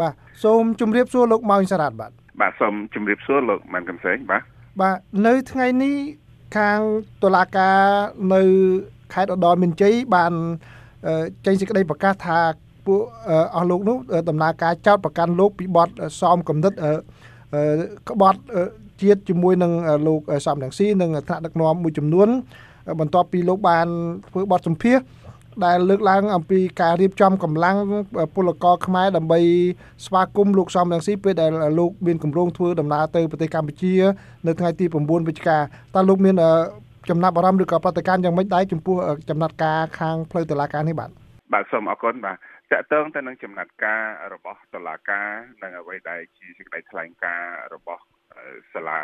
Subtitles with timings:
[0.00, 0.12] បាទ
[0.44, 4.42] សូមជម្រាបសួរលោកម៉ោងសារ៉ាត់បាទបាទសូមជម្រាបសួរលោកម៉ាន់កំសែងបាទ
[4.80, 5.94] បាទនៅថ្ងៃនេះ
[6.56, 6.80] ខាង
[7.22, 7.78] តុលាការ
[8.34, 8.42] នៅ
[9.12, 10.32] ខេត្តឧត្តរមានជ័យបាន
[11.46, 12.38] ចេញសេចក្តីប្រកាសថា
[12.86, 13.00] ពួក
[13.54, 13.96] អស់លោកនោះ
[14.28, 15.88] ដំណើរការចោតប្រកាន់លោកពីបទ
[16.20, 16.72] សមគំនិត
[18.08, 18.40] ក្បត់
[19.02, 19.72] ជាតិជាមួយនឹង
[20.06, 22.28] លោកសំរងស៊ីនិងថ្នាក់ដឹកនាំមួយចំនួន
[23.00, 23.86] បន្ទាប់ពីលោកបាន
[24.28, 24.98] ធ្វើបទសម្ភាស
[25.66, 27.76] ដែលលើកឡើងអំពីការរៀបចំកម្លាំង
[28.34, 29.40] ពលករខ្មែរដើម្បី
[30.06, 33.94] ស្វាគមន៍លោកសំរងស៊ីពេលដែលលោកមានគម្រោងធ្វើដំណើរទៅប្រទេសកម្ពុជា
[34.46, 35.58] នៅថ្ងៃទី9វិច្ឆិកា
[35.94, 36.34] តើលោកមាន
[37.10, 38.96] ចំណាប់អារម្មណ៍ឬក៏ប្រតិកម្មយ៉ាងម៉េចដែរចំពោះ
[39.30, 41.10] ចំណាត់ការខាងផ្លូវតុលាការនេះបាទ
[41.52, 42.36] បាទសូមអរគុណបាទ
[42.72, 45.28] តកតងទៅនឹងចំណាត់ការរបស់តុលាការ
[45.62, 48.02] និងអ្វីដែលជាសេចក្តីថ្លែងការណ៍របស់
[48.72, 48.98] សាលា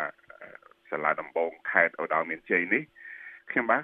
[0.91, 2.83] សាលាដំបងខេត្តឧត្តរមានជ័យនេះ
[3.51, 3.83] ខ្ញុំបាទ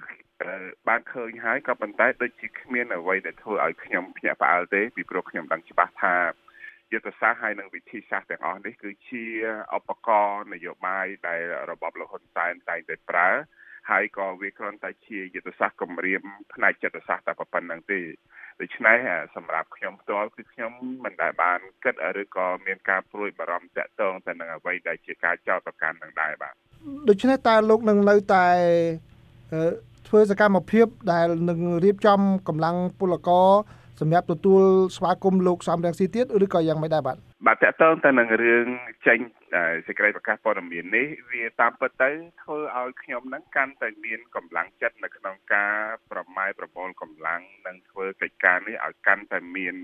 [0.88, 6.16] បានឃើញហើយក៏ប៉ុន្តែដូចជាគ្មានអ្វីដែលធ្វើឲ្យខ្ញុំភ្ញាក់ផ្អើលទេពីព្រោះខ្ញុំដឹងច្បាស់ថា
[6.92, 9.24] យុទ្ធសាស្ត្រហើយនិងវិធីសាស្ត្រទាំងអស់នេះគឺជា
[9.76, 13.28] ឧបករណ៍នយោបាយដែលរបបលហ៊ុនសែនតែងតែប្រើ
[13.90, 16.22] ហើយក៏វាគ្រាន់តែជាយុទ្ធសាស្ត្រគម្រាម
[16.54, 18.00] ផ្នែកចិត្តសាស្ត្រតែប៉ុណ្្នឹងទេ
[18.60, 18.96] ដូច្នេះ
[19.36, 20.72] សម្រាប់ខ្ញុំផ្ទាល់គឺខ្ញុំ
[21.04, 26.54] មិនដែលបានគិតឬក៏មានការព្រួយបារម្ភតាក់ទងទៅនឹងអ្វីដែលជាការចោទប្រកាន់នឹងដែរបាទ
[27.08, 28.46] ដូច្នេះតើលោកនឹងនៅតែ
[30.08, 33.48] ធ្វើសកម្មភាពដែលនឹងរៀបចំកម្លាំងពលករ
[34.00, 34.62] សម្រាប់ទទួល
[34.96, 38.66] ស្វាគមន៍លោកសំរងស៊ីទៀតឬក៏យ៉ាងមិនដែរបាទបាទតកតងទៅនឹងរឿង
[39.06, 39.18] ចេញ
[39.86, 42.10] សេចក្តីប្រកាសព័ត៌មាននេះវាតាមពិតទៅ
[42.42, 45.74] ធ្វើឲ្យខ្ញុំនឹងកាន់តែមានកម្លាំងចិត្តនៅក្នុងការ
[46.10, 49.74] ប្រម៉ែប្រមូលកម្លាំងនិងធ្វើកិច្ចការនេះឲ្យកាន់តែមាន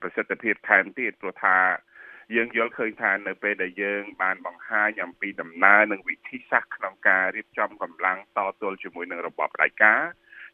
[0.00, 1.56] ប្រសិទ្ធភាពថែមទៀតព្រោះថា
[2.34, 10.02] យើងយល់ឃើញថានៅពេលដែលយើងបានបង្ហាញអំពីដំណើរនិងវិធីសាស្ត្រក្នុងការរៀបចំកម្លាំងតទល់ជាមួយនឹងរបបផ្ដាច់ការ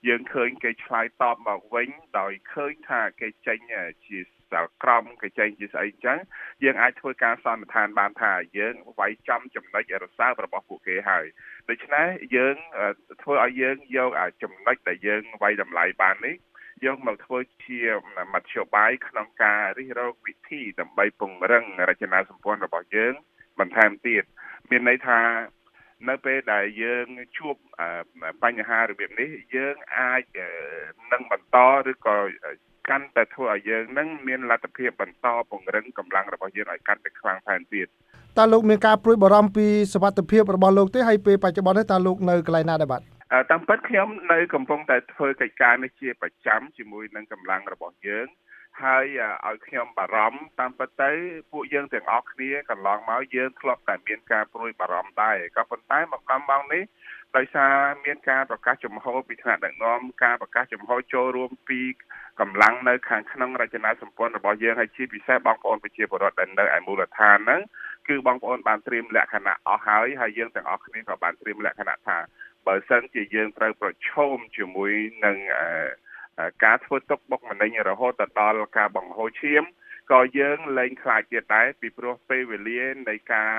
[0.08, 3.58] យើងឃើញគេឆ្លើយតបមកវិញដោយឃើញថាគេចេញ
[4.06, 4.18] ជា
[4.50, 6.18] សាលក្រមគេចេញជាស្អីអញ្ចឹង
[6.64, 11.26] យើងអាចធ្វើការសន្និដ្ឋានបានថាយើងវាយចំចំណុចរសើបរបស់ពួកគេហើយ
[11.70, 12.56] ដូច្នេះយើង
[13.22, 14.10] ធ្វើឲ្យយើងយក
[14.42, 16.36] ចំណុចដែលយើងវាយតម្លៃបាននេះ
[16.86, 17.80] យកមកធ្វើជា
[18.34, 23.14] មធ្យោបាយក្នុងការរិះរកវិធីដើម្បីពង្រឹងរចនាសម្ព័ន្ធរបស់យើង
[23.60, 24.24] បន្ថែមទៀត
[24.70, 25.20] មានន័យថា
[26.08, 27.06] នៅពេលដែលយើង
[27.38, 27.54] ជួប
[28.44, 30.22] បញ្ហារបៀបនេះយើងអាច
[31.12, 31.56] នឹងបន្ត
[31.90, 32.16] ឬក៏
[32.88, 37.86] កាន់តែធ្វើឲ្យយើងនឹងមានលទ្ធភាពបន្តពង្រឹងកម្លាំងរបស់យើងឲ្យកាន់តែខ្លាំងថែមទៀត
[38.38, 43.19] តើលោកមានការព្រួយបារម្ភពីសវត្ថភាពរបស់លោកទេហើយពេលបច្ចុប្បន្ននេះតើលោកនៅកន្លែងណាដែរបាទ
[43.50, 48.26] តាមពិតខ្ញុំនៅកំពុងតែធ្វើកិច្ចការនេះជាប្រចាំជាមួយនឹងកម្លាំងរបស់យើង
[48.82, 49.06] ហើយ
[49.46, 51.10] ឲ្យខ្ញុំបារម្ភតាមពិតទៅ
[51.52, 56.82] ពួកយើងទាំងអស់គ្នាកន្លងមកយើងធ្លាប់តែមានការព្រួយបារម្ភដែរក៏ប៉ុន្តែមកដល់ម៉ោងនេះ
[57.36, 57.74] ដោយសារ
[58.04, 61.80] មានការប្រកាសចំហពីថ្នាក់ដឹកនាំការប្រកាសចំហចូលរួមពី
[62.40, 67.60] កម្លាំងនៅខាងក្នុងរចនាសម្ព័ន្ធរបស់យើងហើយជាពិសេសបងប្អូនប្រជាពលរដ្ឋដែលនៅឯមូលដ្ឋានហ្នឹង
[68.08, 72.18] គឺបងប្អូនបានត្រៀមលក្ខណៈអស់ហើយហើយយើងទាំងអស់គ្នាក៏បានត្រៀមលក្ខណៈថា
[72.66, 74.92] បើសិនជាយើងត្រូវប្រឈមជាមួយ
[75.24, 75.36] នឹង
[76.64, 79.64] ការធ្វើទុកបុកម្នេញរហូតដល់ការបង្ហូរឈាម
[80.12, 83.52] ក៏យើងលែងខ្លាចទៀតដែរពីព្រោះពេលវេលានៃការ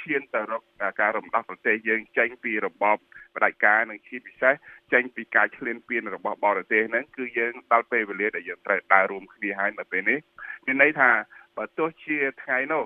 [0.00, 0.62] ឈានទៅរក
[1.00, 2.96] ការរំដោះប្រទេសយើងចេញពីរបប
[3.36, 4.54] ផ្ដាច់ការនិងជាពិសេស
[4.92, 10.18] ចេញពីការឈ្លានពានរបស់បរទេសហ្នឹងគឺយើងដល់ពេលវេលាដែលយើងត្រូវដើររួមគ្នាហើយនៅពេលនេះ
[10.66, 11.10] មានន័យថា
[11.56, 12.84] បើទោះជាថ្ងៃនោះ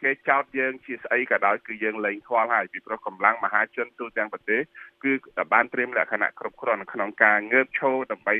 [0.00, 4.60] គេចោទយើងជាស្អីក៏ដោយគឺយើងលែងខ្វល់ហើយពីព្រោះកម្លាំងមហាជនទូទាំងប្រទេស
[5.02, 5.12] គឺ
[5.52, 8.34] បានត្រៀមលក្ខណៈគ្រប់គ្រាន់ក្នុងការងើបឈរដើម្បី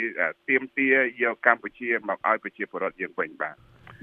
[0.49, 3.55] ទាមទារយកកម្ពុជាមកឲ្យប្រជាពលរដ្ឋយើងវិញបាទ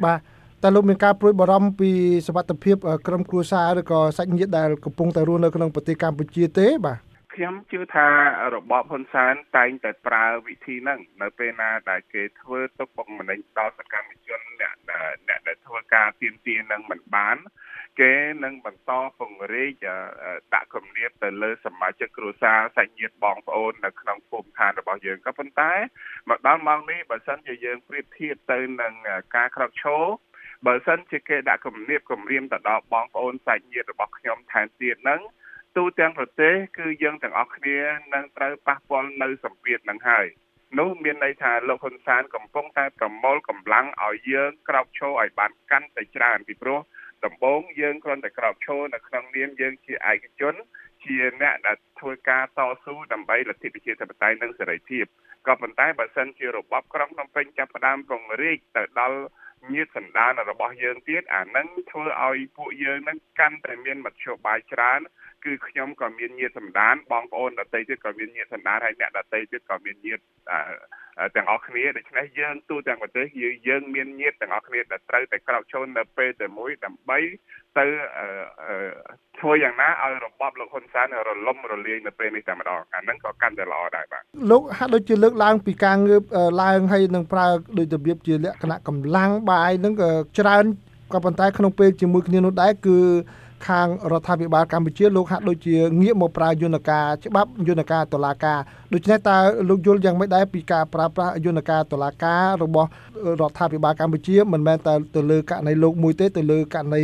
[0.06, 0.20] បាទ
[0.64, 1.92] តើលោកមានការព្រួយបារម្ភពី
[2.28, 2.76] សវត្ថភាព
[3.08, 7.09] ក្រុមគ្រួសារឬក៏សាច់ញាតិដែលកំពុងតែរស់នៅក្នុងប្រទេសកម្ពុជាទេបាទ
[7.40, 8.08] ខ្ញុំជឿថា
[8.56, 14.74] របបហ៊ុនសែនតែងតែប្រើវិធីហ្នឹងនៅពេលណាដែលគេធ្វើទុកបុកម្នេញដល់សកម្មជនអ្នក
[15.28, 17.38] អ្នកដែលធ្វើការទៀមទានឹងមិនបាន
[18.00, 18.14] គេ
[18.44, 19.86] នឹងបន្តពង្រីក
[20.54, 25.74] ដាក់គំនាបទៅលើសមាជិកគ្រួសារសាច់ញាតិបងប្អូននៅក្នុងភូមិឋានរបស់យើងក៏ប៉ុន្តែ
[26.30, 28.94] មកដល់ម៉ោងនេះបើសិនជាយើងប្រៀបធៀបទៅនឹង
[29.36, 30.04] ការក្រោកឈរ
[30.68, 35.22] បើសិនជាគេដាក់គំនាបគំរាមទៅដល់បងប្អូនសាច់ញាតិរបស់ខ្ញុំថែមទៀតហ្នឹង
[35.78, 37.80] ទូទាំងប្រទេសគឺយើងទាំងអស់គ្នា
[38.14, 40.26] នឹងត្រូវប៉ះពាល់នៅសម្ពាធនឹងហើយ
[40.80, 46.80] នោះមានន័យថាលោកហ៊ុនសែនកំពុងតែប្រមូលកម្លាំងឲ្យយើងក្រោកឈរឲ្យបានកាន់តែច្រើនពីព្រោះ
[47.26, 50.56] ដំបូងយើងគ្រាន់តែក្រោកឈរនៅក្នុងនាមយើងជាឯកជន
[51.04, 55.06] ជាអ្នកដែលធ្វើការតស៊ូដើម្បីលទ្ធិប្រជាធិបតេយ្យនិងសេរីភាព
[55.48, 59.20] ក៏ប៉ុន្តែបើសិនជារបបក្រុងភ្នំពេញចាប់ផ្ដើមពង្រីកទៅដល់
[59.74, 65.00] ញាតសន្តានរបស់យើងទៀតអានឹងធ្វើឲ្យពួកយើងនឹងកាន់តែមានមធ្យោបាយច្រើន
[65.46, 70.24] គឺខ្ញុំក៏មានញាតិសម្ដានបងប្អូនដទៃទៀតក៏មានញាតិសម្ដានហើយអ្នកដទៃទៀតក៏មានញាតិ
[71.36, 73.26] ទាំងអស់គ្នាដូច្នេះយើងទូទាំងប្រទេស
[73.68, 77.18] យើងមានញាតិទាំងអស់គ្នាដែលត្រូវតែក្រោកឈរនៅពេលតែមួយដើម្បី
[77.78, 77.86] ទៅ
[79.40, 84.22] ធ្វើយ៉ាងណាឲ្យរបបលោកហ៊ុនសែនរលំរលាយនៅពេលនេះតែម្ដងអាហ្នឹងក៏កាន់តែល្អដែរបាទ
[84.52, 86.24] លោកហាក់ដូចជាលើកឡើងពីការងើប
[86.62, 87.48] ឡើងហើយនឹងប្រើ
[87.78, 90.10] ដោយរបៀបជាលក្ខណៈកម្លាំងបាយនឹងក៏
[90.40, 90.66] ច្រើន
[91.14, 92.98] ក៏ប៉ុន្តែក្នុងពេលជាមួយគ្នានោះដែរគឺ
[93.68, 98.60] ខាងរដ្ឋាភិបាលកម្ពុជាលោកហាក់ដូចជាងាកមកប្រើយន្តការច្បាប់យន្តការតុលាការ
[98.94, 99.38] ដូច្នេះតើ
[99.70, 102.90] លោកយល់យ៉ាងម៉េចដែរពីការប្រើប្រាស់យន្តការតុលាការរបស់
[103.42, 107.04] រដ្ឋាភិបាលកម្ពុជាមិនមែនតែទៅលើករណីលោកមួយទេទៅលើករណី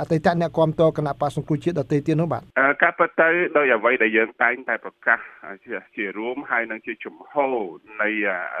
[0.00, 2.42] អតីតអ្នកគាំទ្រគណៈបក្សសង្គ្រោះជាតិដទៃទៀតនោះបាទ
[2.82, 5.18] ការពិតទៅដោយអ្វីដែលយើងតែងតែប្រកាស
[5.64, 7.54] ជាជារួមហើយនឹងជាជំហរ
[8.02, 8.10] នៃ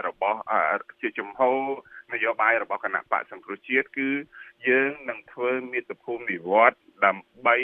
[0.06, 0.38] របស់
[1.00, 1.56] ជាជំហរ
[2.12, 4.08] នយោបាយរបស់គណៈបក្សសង្គ្រោះជាតិគឺ
[4.68, 7.56] យើងនឹងធ្វើមាតុភូមិនិវត្ត ដើម្បី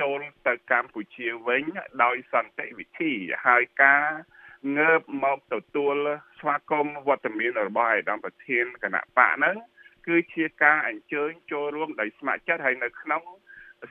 [0.00, 1.64] ចូលទៅកម្ពុជាវិញ
[2.04, 3.12] ដោយសន្តិវិធី
[3.46, 4.04] ហើយការ
[4.78, 5.94] ងើបមកទទួល
[6.38, 9.56] ស្វាគមន៍វត្តមានរបស់ឯកឧត្តមប្រធានគណៈបកហ្នឹង
[10.06, 13.22] គឺជាការអញ្ជើញចូលរួមដោយស្ម័គ្រចិត្តហើយនៅក្នុង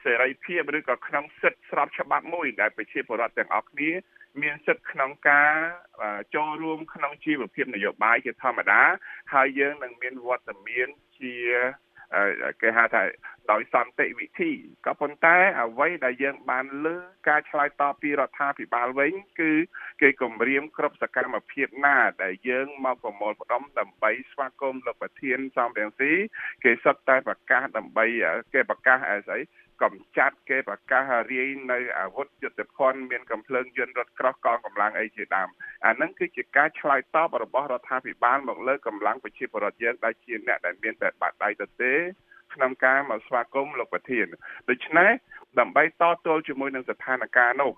[0.04, 3.92] សេរីភាពឬក៏ក្នុងសិទ្ធិស្របច្បាប់មួយដែលប្រជាពលរដ្ឋទាំងអស់គ្នា
[4.42, 5.54] មានសិទ្ធិក្នុងការ
[6.36, 8.82] ចូលរួមក្នុងជីវភាពនយោបាយជាធម្មតា
[9.34, 10.88] ហើយយើងនឹងមានវត្តមាន
[11.20, 11.36] ជា
[12.62, 13.04] គេហៅថា
[13.52, 14.52] ដោយសន្តិវិធី
[14.86, 16.96] ក៏ប៉ុន្តែអ្វីដែលយើងបានលើ
[17.30, 19.52] ការឆ្លើយតបពីរដ្ឋាភិបាលវិញ គឺ
[20.02, 26.12] គេគម្រាមគ្រប់សកម្មភាពណាដែលយើងមកប្រមូលផ្ដុំដើម្បីស្វាគមន៍លោកប្រធានសំរងស៊ី
[26.64, 28.06] គេសុទ្ធតែប្រកាសដើម្បី
[28.54, 29.40] គេប្រកាសស្អី
[29.82, 35.50] កំចាត់គេប្រកាសរាយនៅអាវុធយុទ្ធភ័ណ្ឌមានកំភ្លើងយន្តរថក្រោះកងកម្លាំងអីជាដើម
[35.86, 41.94] អានឹងគឺជាការឆ្លើយតបរបស់រដ្ឋាភិបាលមកលើកម្លាំងប្រជាពលរដ្ឋយើងដែលជាអ្នកដែលមានតែបាត់ដៃទៅទេ
[42.54, 44.26] ក្នុងការមកស្វាគមន៍លោកប្រធាន
[44.70, 45.12] ដូច្នេះ
[45.60, 47.74] ដើម្បីតទល់ជាមួយនឹងស្ថានភាពនោះ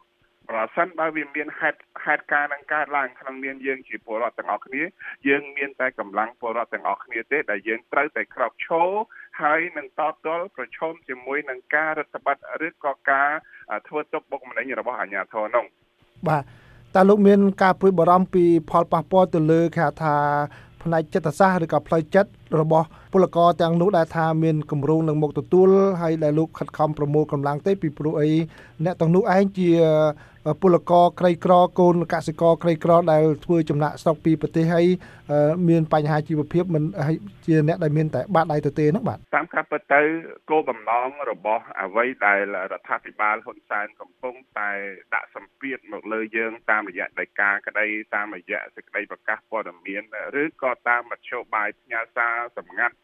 [0.50, 4.84] ប្រសិនបើវាមានហេតុហេតុការណ៍នឹងកើតឡើងក្នុងនាមយើងជាពលរដ្ឋទាំងអស់គ្នា
[5.28, 8.90] យើងមានតែកម្លាំងពលរដ្ឋទាំងអស់គ្នាទេដែលយើងត្រូវតែក្រោកឈរ
[9.42, 13.30] ហើយនឹងតទល់ប្រឈមជាមួយនឹងការរដ្ឋបတ်ឬក៏ការ
[13.88, 15.66] ធ្វើទុកបុកម្នេញរបស់អាជ្ញាធរនោះ
[16.28, 16.44] បាទ
[16.96, 20.16] តើលោកមានការព្រួយបារម្ភពីផលប៉ះពាល់ទៅលើគេថា
[20.84, 22.30] ផ្នែកចិត្តសាស្ត្រឬក៏ផ្លូវចិត្ត
[22.62, 25.70] របស់ពលករទាំងនោះដែលថាមានគម្រោងនឹងមកទទួល
[26.02, 28.30] ហើយដែលលោកខិតខំប្រមូលកម្លាំងទេពីព្រោះអី
[28.86, 29.70] អ្នកទាំងនោះឯងជា
[30.62, 34.86] ពលករក្រីក្រកូនកសិករក្រីក្រដែលធ្វើចំណាក់ស្រុកពីប្រទេសហើយ
[35.70, 36.84] មានបញ្ហាជីវភាពមិន
[37.46, 40.02] ជាអ្នកដែលមានតែបាតដៃទៅទេហ្នឹងបាទតាមការពិតទៅ
[40.50, 42.40] គោលបំណងរបស់អ្វីដែល
[42.72, 44.72] រដ្ឋាភិបាលហ៊ុនសែនកំពុងតែ
[45.14, 50.04] ដាក់សម្ពាធមកលើយើងតាមរយៈដីកាក្តីតាមរយៈសេចក្តីប្រកាសព័ត៌មាន
[50.42, 52.96] ឬក៏តាមមធ្យោបាយផ្ញើសារសម្ងាត់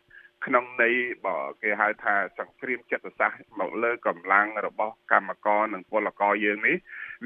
[0.46, 0.96] ក្នុងន័យ
[1.26, 6.78] បើគេហៅថាសង្គ្រាមចិត្តសាស្ត្រមកលើកម្លាំងរបស់កម្មករនិងពលករយើងនេះ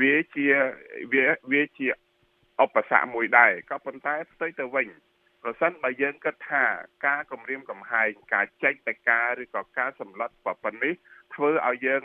[0.01, 0.47] វាជា
[1.13, 1.87] វាវាជា
[2.63, 4.87] ឧបសគ្គមួយដែរក៏ប៉ុន្តែផ្ទុយទៅវិញ
[5.43, 6.63] ប្រសិនបើយើងគិតថា
[7.05, 10.93] ការគម្រាមកំហែងការចេញទៅការឬក៏ការសម្លុតប៉ុណ្នេះ
[11.33, 12.01] ធ្វើឲ្យយើង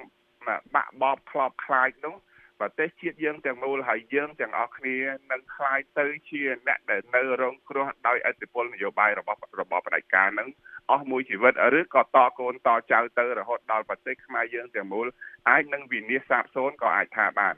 [0.75, 2.14] បាក់បបខ្លោបខ្លាចនោះ
[2.60, 4.98] ប្រទេសជាតិយើងទាំងមូលហើយយើងទាំងអស់គ្នា
[5.31, 10.50] នឹងคลายទៅជាអ្នកដែលនៅរងគ្រោះដោយអធិបុលនយោបាយរបស់របបផ្ដាច់ការនឹង
[10.92, 15.07] អស់មួយជីវិតឬក៏តកូនតចៅទៅរហូតដល់ប្រទេសខ្មែរយើងទាំងមូល
[15.50, 17.56] អាចនឹងវិនាសសាបសូន្យក៏អាចថាបាន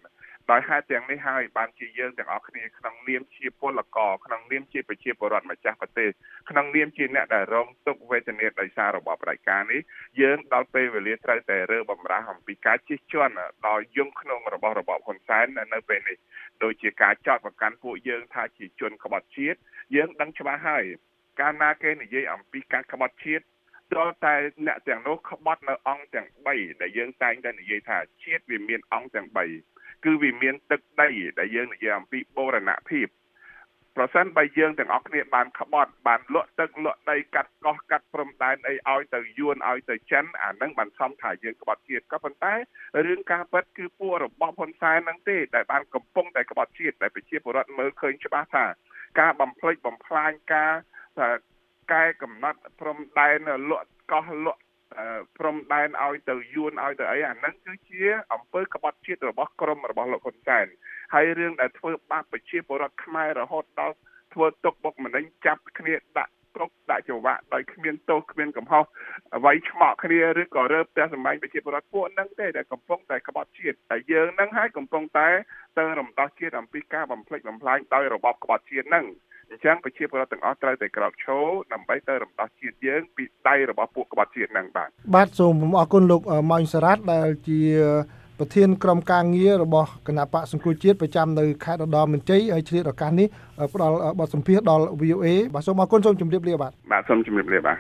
[0.50, 6.10] ដោយហេតុទាំងនេះហើយបានជាយើងទាំងអស់គ្នាក្នុងនាមជាពលករក្នុងនាមជាប្រជាពលរដ្ឋម្ចាស់ប្រទេស
[6.50, 9.80] ក្នុងនាមជាអ្នកដែលរងទុក្ខវេទនាដោយសាររបបផ្ដាច់ការនេះ
[10.20, 13.34] យើងដល់ពេលវេលាត្រូវតែរើបំរាស់អំពីការជិះជាន់
[13.66, 16.16] ដល់យំក្នុងរបស់របបហ៊ុនសែននៅពេលនេះ
[16.62, 19.58] ដូចជាការចោទប្រកាន់ពួកយើងថាជាជនក្បត់ជាតិ
[19.94, 20.84] យើងដឹងច្បាស់ហើយ
[21.40, 23.44] កាលណាគេនិយាយអំពីការក្បត់ជាតិ
[23.96, 24.34] ដល់តែ
[24.66, 29.71] អ្នកទាំងនោះក្បត់នៅអង្គទាំង3ដែលយើងតែងតែនិយាយថាជាតិវាមានអង្គទាំង3
[30.04, 33.08] គឺវាមានទឹកដីដែលយើងនិយាយអំពីបូរណភាព
[33.96, 42.54] ប្រសិនបើយើងទាំងអស់គ្នាបានក្បត់បានលក់ទឹកលក់ដីកាត់កោះកាត់ព្រំដែនអីឲ្យទៅយួនឲ្យទៅចិនអានឹងបានសំថាយើងក្បត់ជាតិក៏ប៉ុន្តែ
[43.06, 48.64] រឿងការពិតគឺពួករបបហ៊ុនសែននឹងទេដែលបានកំពុងតែក្បត់ជាតិដែលប្រជាពលរដ្ឋមើលឃើញច្បាស់ថា
[49.20, 50.72] ការបំផ្លិចបំផ្លាញការ
[51.92, 53.38] កែកំណត់ព្រំដែន
[53.70, 54.60] លក់កោះលក់
[55.38, 60.66] ព្រំដែនឲ្យទៅយួនឲ្យទៅអីអាហ្នឹងគឺជាអំពើក្បត់ជាតិរបស់ក្រមរបស់លោកហ៊ុនសែន
[61.14, 63.96] ហើយរឿងដែលធ្វើបាបប្រជាពលរដ្ឋខ្មែររហូតដល់
[64.34, 68.84] ធ្វើទុកបុកម្នេញចាប់គ្នាដាក់គុកដាក់ច្រវាក់ដោយគ្មានទោសគ្មានកំហុស
[69.36, 75.28] អ្វីឆ្មក់គ្នាឬក៏រើផ្ទះសម្បែងប្រជាពលរដ្ឋពួកហ្នឹងទេដែលកំពុងតែក្បត់ជាតិតែយើងហ្នឹងហើយកំពុងតែ
[75.78, 79.06] ទៅរំដោះជាតិអំពីការបំផ្លិចបំផ្លាញដោយរបបក្បត់ជាតិហ្នឹង
[79.52, 87.60] អញ្ចឹងប្រជាពលរដ្ឋទាំងអស់ត្រូវតែក្រោកឈរដើម្បីទៅរំដោះជាតិយើងពីដៃរបស់ពួកក្បត់ជាតិហ្នឹងបាទបាទសូមអរគុណលោកម៉ាញ់សារ៉ាត់ដែលជា
[88.38, 93.28] ប្រធានក្រុមការងាររបស់គណៈបកសង្គ្រោះជាតិប្រចាំនៅខេត្តឧត្តរមានជ័យហើយឆ្លៀតឱកាសនេះ
[93.74, 97.78] ផ្ដល់បទសម្ភាសន៍ដល់ VOA បាទសូមអរគុណសូមជម្រាបលាបាទបាទសូមជម្រាបលាបាទ